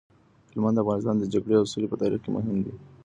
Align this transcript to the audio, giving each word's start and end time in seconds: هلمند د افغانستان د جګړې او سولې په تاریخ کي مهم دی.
هلمند 0.51 0.75
د 0.77 0.81
افغانستان 0.83 1.15
د 1.19 1.23
جګړې 1.33 1.55
او 1.59 1.69
سولې 1.71 1.87
په 1.91 1.97
تاریخ 2.01 2.19
کي 2.23 2.29
مهم 2.37 2.57
دی. 2.65 2.73